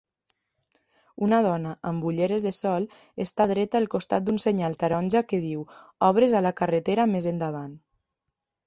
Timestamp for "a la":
6.41-6.55